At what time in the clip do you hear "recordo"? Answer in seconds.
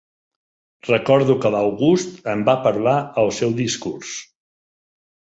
0.91-1.35